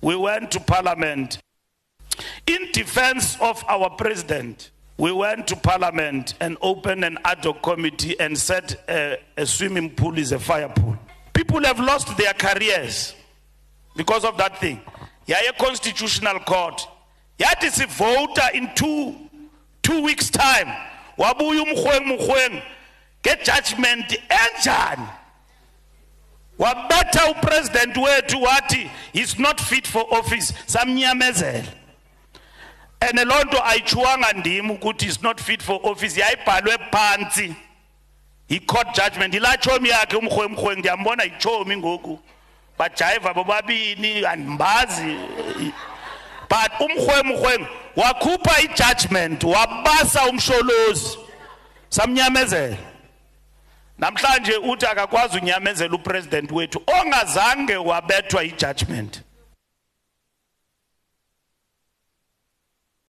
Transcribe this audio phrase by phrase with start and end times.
[0.00, 1.38] we went to parliament.
[2.46, 8.18] In defense of our president we went to parliament and opened an ad hoc committee
[8.18, 10.96] and said uh, a swimming pool is a fire pool.
[11.32, 13.14] People have lost their careers
[13.96, 14.80] because of that thing.
[15.28, 16.86] Yaye constitutional court.
[17.38, 19.16] Yathi sivota in 2
[19.82, 20.66] 2 weeks time.
[21.16, 22.62] Wabuya umhweng muhweng
[23.22, 25.08] ngejudgment enjani
[26.58, 30.52] wabetha upresident wethu wathi he's not fit for office.
[30.66, 31.64] Samnyamezela.
[33.00, 37.54] And loo nto ayichuwanga ndim ukuthi is not fit for office yayibhalwe phansi.
[38.48, 42.18] Yi-court judgment yilaa tshomi yakhe umrhwemrhweng ndiyambona yitshomi ngoku.
[42.78, 45.16] Bajayiva bobabini andimbazi.
[46.48, 47.66] But umrhwemrhweng
[47.96, 51.18] wakhupha ijudgment wabasa umsholozi.
[51.88, 52.76] Samnyamezela.
[53.98, 59.22] Namhlanje uthi akakwazi unyamezela upresident wethu ongazange wabethwa ijudgment